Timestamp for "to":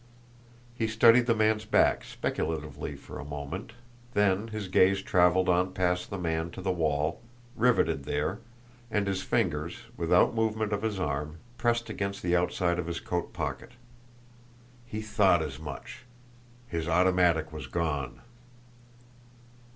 6.53-6.61